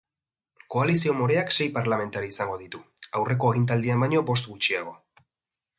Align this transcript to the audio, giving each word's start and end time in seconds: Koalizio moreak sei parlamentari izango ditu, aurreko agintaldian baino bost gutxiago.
Koalizio 0.75 1.13
moreak 1.17 1.53
sei 1.57 1.67
parlamentari 1.75 2.33
izango 2.35 2.57
ditu, 2.63 2.83
aurreko 3.21 3.53
agintaldian 3.55 4.07
baino 4.07 4.25
bost 4.31 4.53
gutxiago. 4.55 4.99